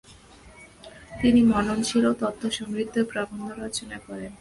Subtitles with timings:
[1.21, 4.31] তিনি মননশীল ও তথ্যসমৃদ্ধ প্রবন্ধ রচনা করেন।